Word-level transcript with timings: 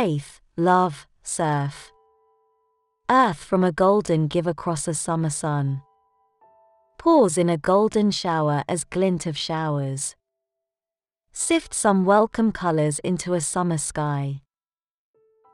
Faith, 0.00 0.40
love, 0.56 1.06
surf. 1.22 1.92
Earth 3.08 3.36
from 3.36 3.62
a 3.62 3.70
golden 3.70 4.26
give 4.26 4.48
across 4.48 4.88
a 4.88 4.92
summer 4.92 5.30
sun. 5.30 5.82
Pause 6.98 7.38
in 7.38 7.48
a 7.48 7.56
golden 7.56 8.10
shower 8.10 8.64
as 8.68 8.82
glint 8.82 9.24
of 9.24 9.38
showers. 9.38 10.16
Sift 11.32 11.72
some 11.72 12.04
welcome 12.04 12.50
colors 12.50 12.98
into 13.04 13.34
a 13.34 13.40
summer 13.40 13.78
sky. 13.78 14.40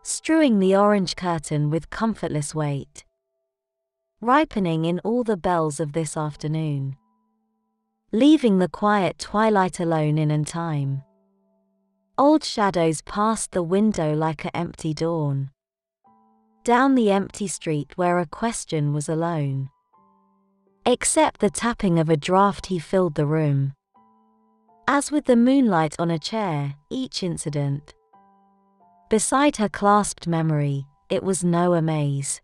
Strewing 0.04 0.58
the 0.58 0.74
orange 0.74 1.16
curtain 1.16 1.68
with 1.68 1.90
comfortless 1.90 2.54
weight. 2.54 3.04
Ripening 4.22 4.86
in 4.86 5.00
all 5.00 5.22
the 5.22 5.36
bells 5.36 5.80
of 5.80 5.92
this 5.92 6.16
afternoon. 6.16 6.96
Leaving 8.10 8.58
the 8.58 8.68
quiet 8.68 9.18
twilight 9.18 9.80
alone 9.80 10.16
in 10.16 10.30
and 10.30 10.46
time. 10.46 11.02
Old 12.20 12.44
shadows 12.44 13.00
passed 13.00 13.52
the 13.52 13.62
window 13.62 14.14
like 14.14 14.44
an 14.44 14.50
empty 14.52 14.92
dawn. 14.92 15.48
Down 16.64 16.94
the 16.94 17.10
empty 17.10 17.46
street 17.46 17.96
where 17.96 18.18
a 18.18 18.26
question 18.26 18.92
was 18.92 19.08
alone. 19.08 19.70
Except 20.84 21.40
the 21.40 21.48
tapping 21.48 21.98
of 21.98 22.10
a 22.10 22.18
draft 22.18 22.66
he 22.66 22.78
filled 22.78 23.14
the 23.14 23.24
room. 23.24 23.72
As 24.86 25.10
with 25.10 25.24
the 25.24 25.34
moonlight 25.34 25.96
on 25.98 26.10
a 26.10 26.18
chair, 26.18 26.74
each 26.90 27.22
incident. 27.22 27.94
Beside 29.08 29.56
her 29.56 29.70
clasped 29.70 30.26
memory, 30.26 30.84
it 31.08 31.22
was 31.22 31.42
no 31.42 31.72
amaze. 31.72 32.42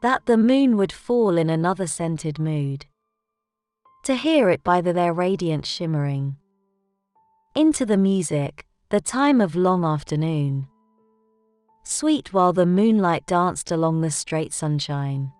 That 0.00 0.24
the 0.24 0.38
moon 0.38 0.78
would 0.78 0.90
fall 0.90 1.36
in 1.36 1.50
another 1.50 1.86
scented 1.86 2.38
mood. 2.38 2.86
To 4.04 4.14
hear 4.14 4.48
it 4.48 4.64
by 4.64 4.80
the 4.80 4.94
their 4.94 5.12
radiant 5.12 5.66
shimmering. 5.66 6.38
Into 7.56 7.86
the 7.86 7.96
music, 7.96 8.66
the 8.88 9.00
time 9.00 9.40
of 9.40 9.54
long 9.54 9.84
afternoon. 9.84 10.66
Sweet 11.84 12.32
while 12.32 12.52
the 12.52 12.66
moonlight 12.66 13.26
danced 13.26 13.70
along 13.70 14.00
the 14.00 14.10
straight 14.10 14.52
sunshine. 14.52 15.30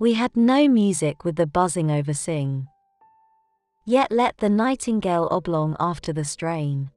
We 0.00 0.14
had 0.14 0.34
no 0.34 0.66
music 0.66 1.22
with 1.22 1.36
the 1.36 1.46
buzzing 1.46 1.90
over 1.90 2.14
sing. 2.14 2.68
Yet 3.84 4.10
let 4.10 4.38
the 4.38 4.48
nightingale 4.48 5.28
oblong 5.30 5.76
after 5.78 6.10
the 6.10 6.24
strain. 6.24 6.90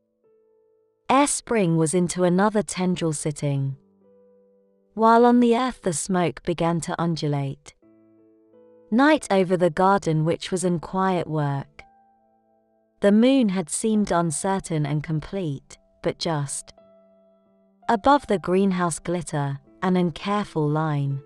Ere 1.10 1.28
spring 1.28 1.76
was 1.76 1.94
into 1.94 2.24
another 2.24 2.64
tendril 2.64 3.12
sitting. 3.12 3.76
While 4.94 5.26
on 5.26 5.42
the 5.42 5.58
earth 5.58 5.82
the 5.82 5.92
smoke 5.92 6.42
began 6.44 6.80
to 6.82 6.96
undulate. 6.98 7.76
Night 8.90 9.28
over 9.30 9.58
the 9.58 9.70
garden 9.70 10.24
which 10.24 10.50
was 10.50 10.64
in 10.64 10.80
quiet 10.80 11.28
work. 11.28 11.77
The 13.00 13.12
moon 13.12 13.50
had 13.50 13.70
seemed 13.70 14.12
uncertain 14.12 14.88
and 14.88 15.04
complete, 15.04 15.78
but 16.02 16.18
just. 16.18 16.74
Above 17.90 18.26
the 18.26 18.40
greenhouse 18.40 18.98
glitter, 18.98 19.60
an 19.84 19.96
uncareful 19.96 20.68
line. 20.68 21.22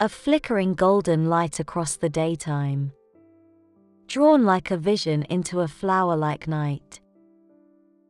A 0.00 0.08
flickering 0.08 0.74
golden 0.74 1.28
light 1.28 1.60
across 1.60 1.96
the 1.96 2.08
daytime. 2.08 2.90
Drawn 4.08 4.44
like 4.44 4.72
a 4.72 4.76
vision 4.76 5.22
into 5.24 5.60
a 5.60 5.68
flower 5.68 6.16
like 6.16 6.48
night. 6.48 7.00